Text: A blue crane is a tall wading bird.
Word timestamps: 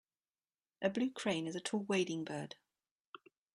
A 0.81 0.89
blue 0.89 1.11
crane 1.11 1.45
is 1.45 1.55
a 1.55 1.59
tall 1.59 1.81
wading 1.83 2.23
bird. 2.23 2.55